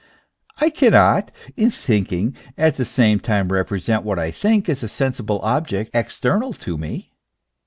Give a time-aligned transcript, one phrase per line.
[0.59, 5.39] I cannot, in thinking, at the same time represent what I think as a sensible
[5.43, 7.11] object, external to me.